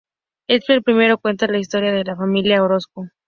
En 0.47 0.61
el 0.67 0.81
primero, 0.81 1.19
cuenta 1.19 1.45
la 1.45 1.59
historia 1.59 1.91
de 1.91 2.03
la 2.03 2.15
familia 2.15 2.63
Orozco. 2.63 3.07